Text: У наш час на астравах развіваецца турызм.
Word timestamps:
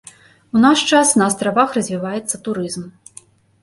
У 0.57 0.61
наш 0.63 0.79
час 0.93 1.13
на 1.23 1.29
астравах 1.33 1.79
развіваецца 1.81 2.45
турызм. 2.49 2.83